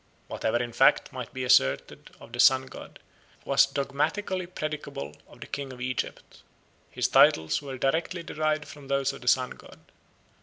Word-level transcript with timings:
Whatever 0.29 0.63
in 0.63 0.73
fact 0.73 1.13
might 1.13 1.31
be 1.31 1.43
asserted 1.43 2.09
of 2.19 2.31
the 2.33 2.39
Sun 2.39 2.65
god, 2.65 2.97
was 3.45 3.67
dogmatically 3.67 4.47
predicable 4.47 5.15
of 5.27 5.41
the 5.41 5.45
king 5.45 5.71
of 5.71 5.79
Egypt. 5.79 6.41
His 6.89 7.07
titles 7.07 7.61
were 7.61 7.77
directly 7.77 8.23
derived 8.23 8.65
from 8.65 8.87
those 8.87 9.13
of 9.13 9.21
the 9.21 9.27
Sun 9.27 9.51
god." 9.51 9.79